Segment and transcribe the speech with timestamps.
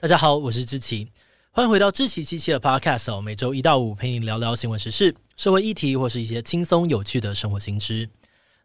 [0.00, 1.08] 大家好，我是志奇，
[1.52, 3.20] 欢迎回到志奇七七的 Podcast。
[3.22, 8.10] 每周一到五陪你聊聊新闻时事、社会议题，或是一些轻松有趣的生活新知。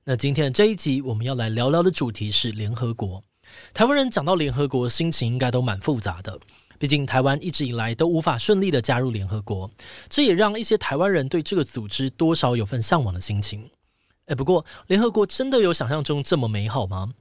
[0.04, 3.23] 那今天这一集，我们要来聊聊的主题是联合国。
[3.73, 6.38] 台湾人讲到联合国，心情应该都蛮复杂的。
[6.78, 9.70] 毕竟台湾一直以来都无法顺利的加入联合国，
[10.09, 13.70] 这也让一些台湾人对这个组织多少有份向往的心情。
[14.26, 17.14] 诶，不过联合国真的有想象中这么美好吗？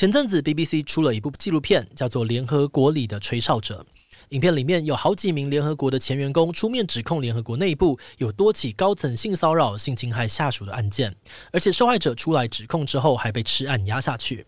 [0.00, 3.84] 前阵子 BBC 出了一部纪录片，叫做《联合国里的吹哨者》。
[4.30, 11.14] 影片里面有好几名联合国的前员工出面指控联合国内部有多起高层性骚扰、性侵害下属的案件，
[11.52, 14.46] 而且受害者出来指控之后还被吃案压下去。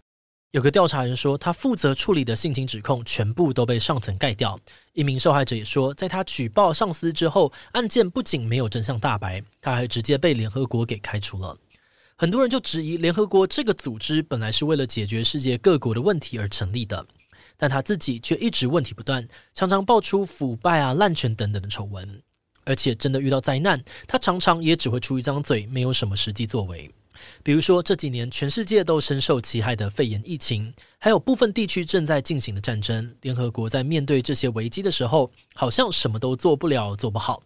[0.52, 4.58] 有个调查人说，他负责处理的性侵指控全部都被上层盖掉。
[4.94, 11.54] 一名受害者也说，在他举报上司之后，案件不仅没有真相大白，他还直接被联合国给开除了。
[12.22, 17.04] 很多人就质疑联合国这个组织本来是为了解决世界各国的问题而成立的。
[17.56, 22.22] 但他自己却一直问题不断，常常爆出腐败啊、滥权等等的丑闻，
[22.62, 26.88] 而且真的遇到灾难，他常常也只会出一张嘴，没有什么实际作为。
[27.42, 37.42] 比如说这几年全世界都深受其害的肺炎疫情，还有部分地区正在进行的战争，联合国在面对这些危机的时候，好像什么都做不了、做不好。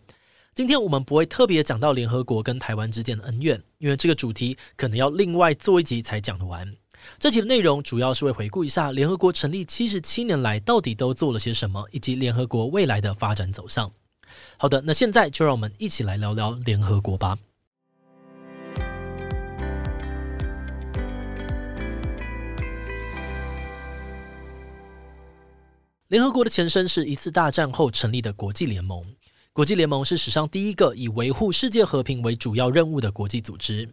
[0.56, 6.74] 今天我们不会特别讲到联合国跟台湾之间的恩怨，因为这个主题可能要另外做一集才讲得完。
[7.18, 13.92] 这集的内容主要是会回顾一下联合国成立七十七年来到底都做了些什么，以及联合国未来的发展走向。
[14.56, 17.36] 好的，那现在就让我们一起来聊聊联合国吧。
[26.08, 29.04] 联合国的前身是一次大战后成立的国际联盟。
[29.56, 33.88] 国际联盟是史上第一个以维护世界和平为主要任务的国际组织。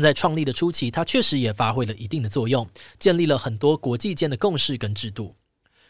[0.00, 2.66] 在创立的初期，它确实也发挥了一定的作用，
[2.98, 5.36] 建立了很多国际间的共识跟制度。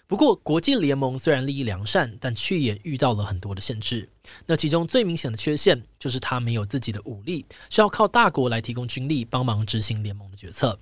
[0.08, 4.08] 不过，国际联盟虽然利益良善，但却也遇到了很多的限制。
[4.44, 10.76] 那其中最明显的缺陷就是它没有自己的武力，需要靠大国来提供军力帮忙执行联盟的决策。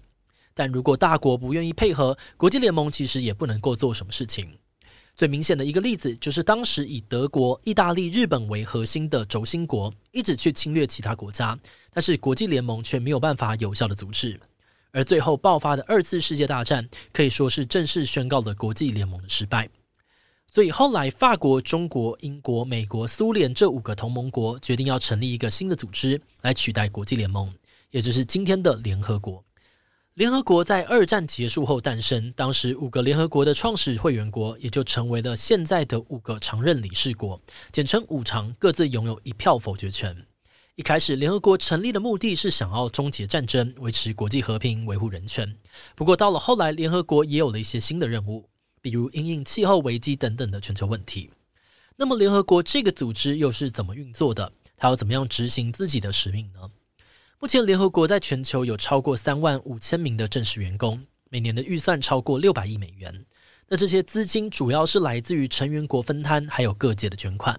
[0.55, 4.49] 但如果大国不愿意配合，国际联盟其实也不能够做什么事情。
[5.21, 11.59] 最明显的一个例子就是当时以德国、意大利、日本为核心的轴心国，一直去侵略其他国家。
[11.93, 14.41] 但是国际联盟却没有办法有效的阻止，
[14.93, 19.69] 而最后爆发的二次世界大战可以说是正式宣告了国际联盟的失败。
[20.51, 27.53] 所以后来法国、中国、英国、美国、苏联这五个同盟国决定要成立一个新的组织来取代国际联盟，
[27.91, 29.45] 也就是今天的联合国。
[30.21, 37.41] 联合国在二战结束后诞生，当时五个联合国的创始会员国也就成为了现在的五个常任理事国，
[37.73, 40.15] 简称五常，各自拥有一票否决权。
[40.75, 45.57] 一开始，联合国成立的目的是想要终结战争、维持国际和平、维护人权。
[45.97, 48.47] 不过，到了后来，联合国也有了一些新的任务，
[48.83, 51.31] 比如因应气候危机等等的全球问题。
[51.97, 54.53] 那么，联合国这个组织又是怎么运作的？
[54.77, 56.71] 它要怎么样执行自己的使命呢？
[57.43, 63.25] 目前，联合国在全球有超过三万五千名的正式员工，每年的预算超过六百亿美元。
[63.67, 67.59] 那这些资金主要是来自于成员国分摊，还有各界的捐款。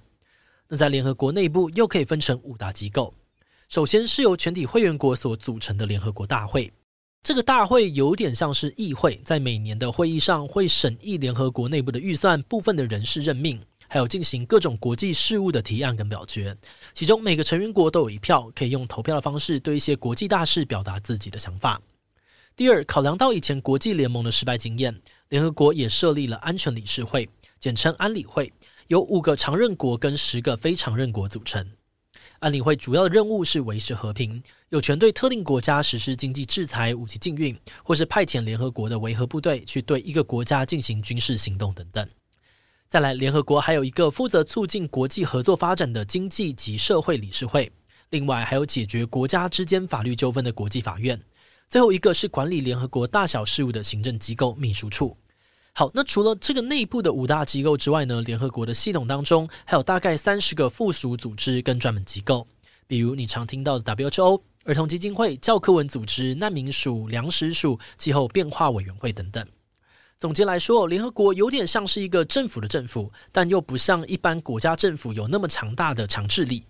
[0.67, 3.11] 那在联合国内部又可以分成五大机构。
[3.69, 6.71] 首先是由全体会员国所组成的联合国大会，
[7.23, 13.59] 这个大会有点像是议会，在每年的会议上会审议联合国内部的预算、部分的人事任命，
[13.91, 16.55] 还有进行各种国际事务的提案跟表决。
[16.93, 21.81] 其中每个成员国都有一票，可以用投票的方式对一些国际大事表达自己的想法。
[22.55, 24.97] 第二，考量到以前国际联盟的失败经验，
[25.27, 27.27] 联合国也设立了安全理事会，
[27.59, 28.53] 简称安理会。
[28.87, 31.69] 由五个常任国跟十个非常任国组成。
[32.39, 42.07] 安理会主要的任务是维持和平，有权对特定国家实施经济制裁、武器禁运，或是派遣联合国的维和部队去对一个国家进行军事行动等等。
[42.91, 47.71] 再来，联合国还有一个负责促进国际合作发展的经济及社会理事会，
[48.09, 51.17] 另外还有解决国家之间法律纠纷的国际法院，
[51.69, 55.15] 最后一个是管理联合国大小事务的行政机构秘书处。
[55.71, 62.45] 好，那除了这个内部的五大机构之外呢，联合国的系统当中还有大概三十个附属组织跟专门机构，
[62.87, 69.47] 比如你常听到的 WHO、儿童基金会、教科文组织、难民署、粮食署、气候变化委员会等等。
[70.21, 76.63] 总结来说，联合国有点像是一个政府的政府，但又不像一般国家政府有那么强大的强制力。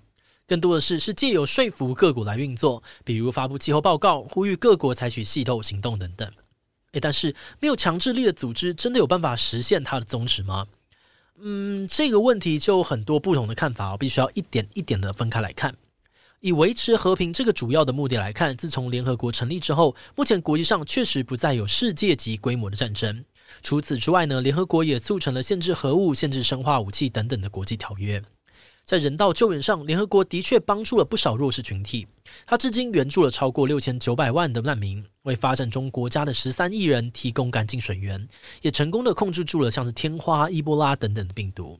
[0.47, 6.31] 更多的是是借由说服各国来运作，比如发布气候报告，呼吁各国采取系统行动等等。
[6.93, 10.67] 诶，但是没有强制力的组织，真的有办法实现它的宗旨吗？
[11.41, 15.75] 嗯，这个问题就很多不同的看法，我必须要一点一点的分开来看。
[16.39, 23.25] 以维持和平这个主要的目的来看，自从联合国成立之后，目前国际上确实不再有世界级规模的战争。
[23.61, 28.23] 除此之外呢，联合国也促成了限制核武、限制生化武器等等的国际条约。
[28.83, 32.07] 在人道救援上，联合国的确帮助了不少弱势群体。
[32.47, 38.27] 它至今援助了超过六千九百万的难民，为发展中国家的十三亿人提供干净水源，
[38.61, 41.79] 也成功的控制住了像是天花、伊波拉等等的病毒。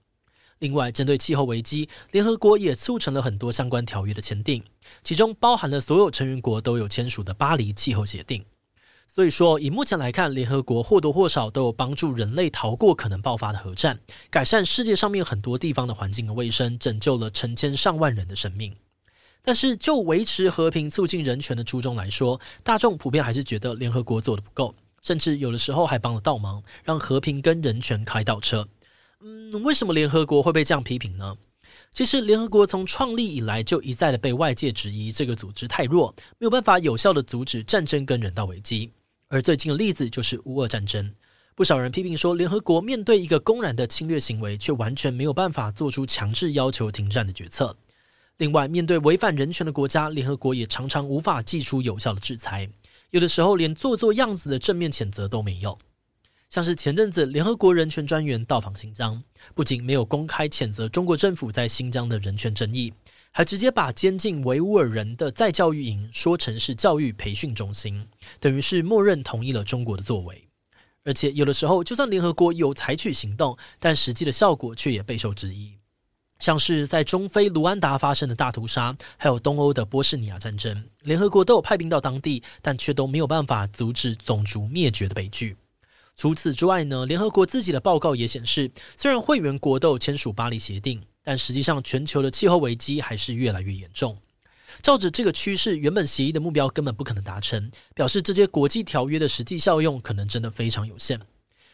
[0.60, 4.64] 另外，针对气候危机，联合国也促成了很多相关条约的签订，
[5.04, 8.46] 其中包含了所有成员国都有签署的巴黎气候协定。
[9.14, 14.00] 所以说，以目前来看，联合国或多或少都有帮助人类逃过可能爆发的核战，
[14.30, 18.74] 改善世界上面很多地方的环境和卫生，拯救了成千上万人的生命。
[19.42, 28.66] 但是，就维持和平、促进人权的初衷来说，大众普遍还是觉得联合国做得不够，甚至有的时候还帮了倒忙，让和平跟人权开倒车。
[29.20, 31.36] 嗯，为什么联合国会被这样批评呢？
[31.94, 38.90] 其实，联合国从创立以来就一再的被外界质疑，这个组织太弱，没有办法有效的阻止战争跟人道危机。
[39.32, 41.10] 而最近的例子就是乌俄战争，
[41.56, 47.74] 不少人批评说，联合国面对一个公然的侵略行为，却完全没有办法做出强制要求停战的决策。
[48.40, 52.70] 另外，面对违反人权的国家，联合国也常常无法祭出有效的制裁，
[53.12, 55.80] 有的时候连做做样子的正面谴责都没有。
[56.50, 59.24] 像是前阵子联合国人权专员到访新疆，
[59.56, 62.92] 不仅没有公开谴责中国政府在新疆的人权争议。
[63.32, 68.06] 还直接把监禁维吾尔人的再教育营说成是教育培训中心，
[68.40, 70.48] 等于是默认同意了中国的作为。
[71.04, 75.78] 而且有的时候，就算联合国有采取行动，但实际的效果却也备受质疑。
[76.40, 85.56] 像是在中非卢安达发生的大屠杀，还有东欧的波士尼亚战争，联合国都有派兵到当地，但却都没有办法阻止种族灭绝的悲剧。
[86.16, 91.02] 除此之外呢，联合国自己的报告也显示，虽然会员国都签署巴黎协定。
[91.24, 94.18] 但实际上，全球的气候危机还是越来越严重。
[94.82, 101.20] 照着这个趋势，原本协议的目标根本不可能达成，表示这些国际条约的实际效用可能真的非常有限。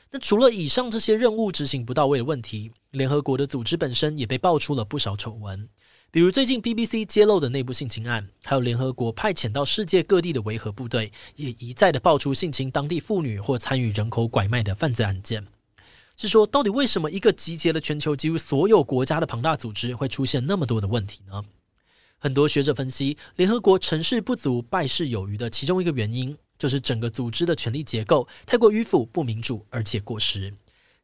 [0.10, 5.70] 那除了以上这些任务执行不到位的问题，联合国的组织本身也被爆出了不少丑闻，
[6.12, 15.46] 比如最近 BBC 揭露的内部性侵案，还有联合国派遣到世界各地的维和部队也一再的爆出性侵当地妇女或参与人口拐卖的犯罪案件。
[16.18, 21.44] 是说，到底为什么一个集结了全球几乎所有国家的庞大组织会出现那么多的问题呢？
[22.18, 30.52] 很多学者分析，联合国成事不足败事有余的其中一个原因，就是整个组织的权力结构太过迂腐、不民主，而且过时。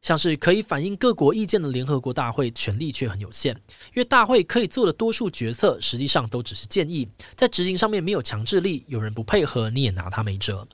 [0.02, 10.66] 像是可以反映各国意见的联合国大会，权力却很有限，因为大会可以做的多数决策，实际上都只是建议，在执行上面没有强制力，有人不配合，你也拿他没辙。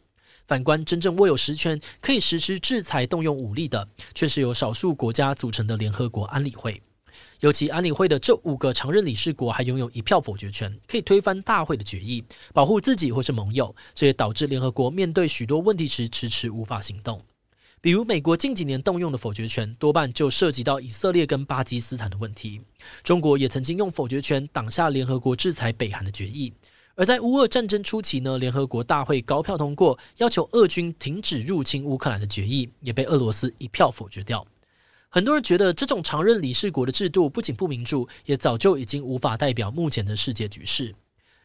[0.51, 3.87] 反观真正握有实权、可以实施制裁、动用武力的，
[4.17, 6.83] 却是由少数国家组成的联合国安理会。
[7.39, 13.73] 尤其安理会的这五个常任理事国还拥有一票否决权，可以推翻大会的决议，保护自己或是盟友。
[13.95, 17.23] 这也导致联合国面对许多问题时迟迟无法行动。
[17.81, 22.61] 比如美国近几年动用的否决权，多半就涉及到以色列跟巴基斯坦的问题。
[23.05, 26.53] 中国也曾经用否决权挡下联合国制裁北韩的决议。
[27.01, 34.47] 而在乌俄战争初期呢，联合国大会高票通过要求俄军停止入侵乌克兰的决议，也被俄罗斯一票否决掉。
[35.09, 40.95] 很多人觉得这种常任理事国的制度不仅不民主，也早就已经无法代表目前的世界局势。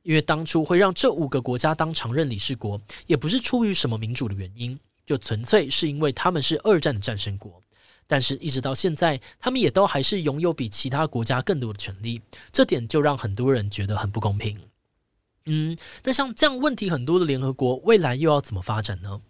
[0.03, 7.63] 因为当初会让这五个国家当常任理事国，也不是出于什么民主的原因，就纯粹是因为他们是二战的战胜国。
[8.05, 12.21] 但是，一直到现在，他们也都还是拥有比其他国家更多的权利，
[12.51, 14.59] 这点就让很多人觉得很不公平。
[15.45, 19.21] 嗯，那像这样问题很多的联合国，未来又要怎么发展呢？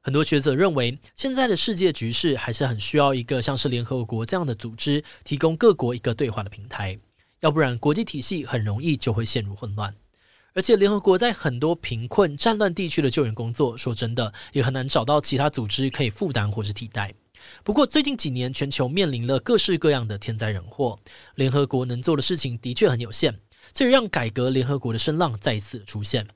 [0.00, 6.98] 很多学者认为，现在的世界局势还是很需要一个像是联合国这样的组织，提供各国一个对话的平台，
[7.38, 9.94] 要不然国际体系很容易就会陷入混乱。
[10.54, 17.14] 而且，联合国在很多贫困、战乱地区的救援工作，说真的，也很难找到其他组织可以负担或是替代。
[17.62, 20.98] 不过，最近几年全球面临了各式各样的天灾人祸，
[21.36, 23.32] 联合国能做的事情的确很有限。
[23.72, 26.26] 这让改革联合国的声浪再次出现，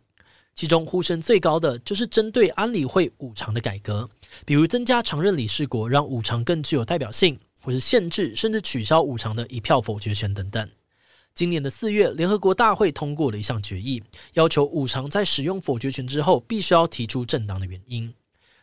[0.54, 4.08] 其中呼声最高的就是针对安理会五常的改革，
[4.44, 10.70] 比如增加常任理事国，让五常更具有代表性，或是限制甚至取消五常的一票否决权等等。
[11.34, 14.02] 今年的四月，联合国大会通过了一项决议，
[14.32, 18.14] 要求五常在使用否决权之后，必须要提出正当的原因。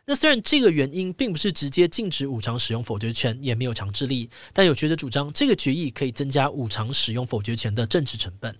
[0.05, 8.53] 那虽然这个原因并不是直接禁止五常使用否决权，也没有强制力，但有学者主张这个决议可以增加五常使用否决权的政治成本，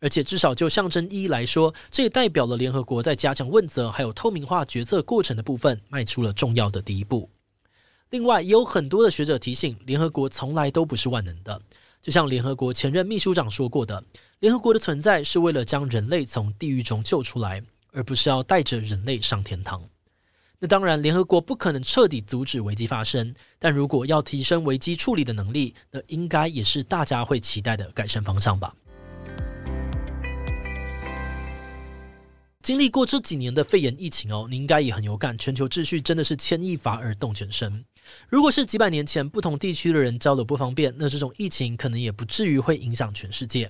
[0.00, 7.30] 而且至少就象征意义来说，这也代表了联合国在加强问责还有透明化决策过程的部分迈出了重要的第一步。
[8.10, 11.58] 另外，也有很多的学者提醒，联合国从来都不是万能的，
[12.02, 14.04] 就像联合国前任秘书长说过的，
[14.40, 19.82] 联合国的存在是为了将人类从地狱中救出来，而不是要带着人类上天堂。
[20.64, 28.72] 那当然，联合国不可能彻底阻止危机发生，但如果要提升危机处理的能力，那应该也是大家会期待的改善方向吧。
[32.62, 37.84] 经历过这几年的肺炎疫情哦，你应该也很有感，全球秩序真的是牵一发而动全身。
[38.28, 43.68] 如果是几百年前不同地区的人交流不方便，那这种疫情可能也不至于会影响全世界。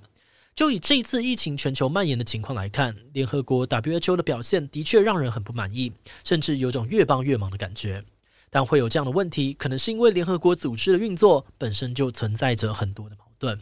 [0.54, 5.92] 就以这一次疫情全球蔓延的情况来看，联合国 WHO 的表现的确让人很不满意，
[6.24, 8.04] 甚至有种越帮越忙的感觉。
[8.50, 13.58] 但会有这样的问题，可能是因为联合国组织的运作本身就存在着很多的矛盾。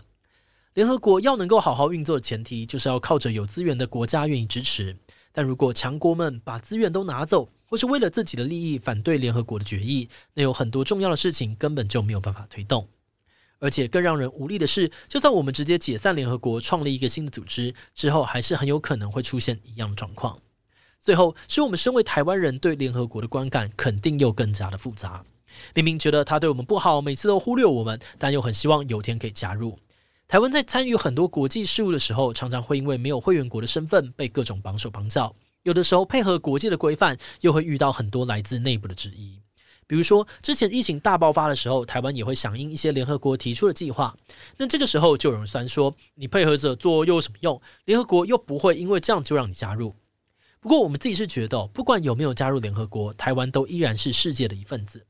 [0.75, 4.97] 联合国要能够好好运作的前提，就是要靠着有资源的国家愿意支持。
[5.31, 12.89] 但如果强国们把资源都拿走，或是为了自己的利益反对联合国的决议，那有很多重要的事情根本就没有办法推动。
[13.61, 20.39] 而且更让人无力的是，就算我们直接解散联合国，创立一个新的组织之后，还是很有可能会出现一样的状况。
[21.01, 25.25] 最后，是我们身为台湾人对联合国的观感，肯定又更加的复杂。
[25.75, 29.79] 明明觉得他对我们不好，每次都忽略我们，但又很希望有天可以加入。
[30.29, 35.35] 台湾在参与很多国际事务的时候，常常会因为没有会员国的身份，被各种绑手绑脚。
[35.65, 39.41] 有的时候配合国际的规范，又会遇到很多来自内部的质疑。
[39.91, 44.17] 比如说，之前疫情大爆发的时候，台湾也会响应一些联合国提出的计划。
[44.57, 47.61] 那这个时候就有人酸说：“你配合着做又有什么用？
[47.87, 49.93] 联合国又不会因为这样就让你加入。”
[50.63, 55.05] 不过我们自己是觉得，不管有没有加入联合国，台湾都依然是世界的一份子。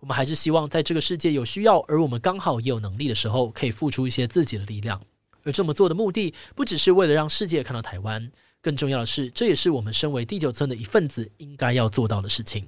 [0.00, 4.98] 我们还是希望在这个世界有需要，而我们刚好也有能力的时候，可以付出一些自己的力量。
[5.42, 12.66] 而这么做的目的，不只是为了让世界看到台湾，更重要的是，这也是我们身为第九村的一份子应该要做到的事情。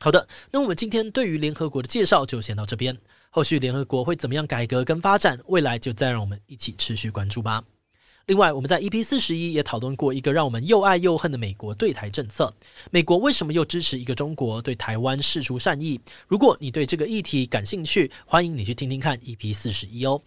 [0.00, 2.96] 好的，那我们今天对于联合国的介绍就先到这边。
[3.30, 7.62] 后续联合国会怎么样改革跟发展，未来就再让我们一起持续关注吧。
[8.26, 12.52] 另外，我们在 EP 四十一也讨论过一个让我们又爱又恨的美国对台政策。
[12.90, 16.00] 美国为什么又支持一个中国，对台湾释出善意？
[16.28, 20.22] 如果你对这个议题感兴趣，欢迎你去听听看 EP 四十一哦。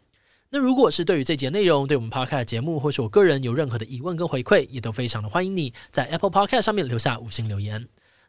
[0.50, 7.88] 那如果是对于这节内容，对我们 Podcast 节目或是我个人有任何的疑问跟回馈，也都非常的欢迎你在 Apple Podcast 上面留下五星留言。